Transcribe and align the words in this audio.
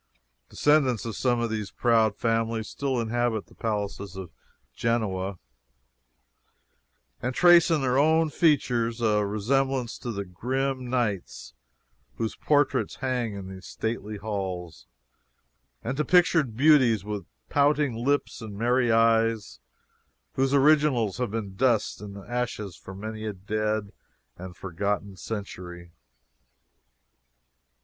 Descendants 0.49 1.05
of 1.05 1.15
some 1.15 1.39
of 1.41 1.51
those 1.51 1.69
proud 1.69 2.15
families 2.17 2.67
still 2.67 2.99
inhabit 2.99 3.45
the 3.45 3.53
palaces 3.53 4.15
of 4.15 4.31
Genoa, 4.73 5.37
and 7.21 7.35
trace 7.35 7.69
in 7.69 7.81
their 7.81 7.99
own 7.99 8.31
features 8.31 8.99
a 8.99 9.23
resemblance 9.23 9.99
to 9.99 10.11
the 10.11 10.25
grim 10.25 10.89
knights 10.89 11.53
whose 12.15 12.35
portraits 12.35 12.95
hang 12.95 13.35
in 13.35 13.47
their 13.49 13.61
stately 13.61 14.17
halls, 14.17 14.87
and 15.83 15.97
to 15.97 16.03
pictured 16.03 16.57
beauties 16.57 17.03
with 17.05 17.27
pouting 17.49 17.93
lips 17.93 18.41
and 18.41 18.57
merry 18.57 18.91
eyes 18.91 19.59
whose 20.33 20.51
originals 20.51 21.19
have 21.19 21.29
been 21.29 21.55
dust 21.55 22.01
and 22.01 22.17
ashes 22.17 22.75
for 22.75 22.95
many 22.95 23.23
a 23.23 23.33
dead 23.33 23.93
and 24.35 24.57
forgotten 24.57 25.15
century. 25.15 25.91